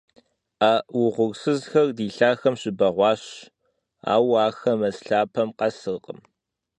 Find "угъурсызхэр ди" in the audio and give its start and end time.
1.01-2.05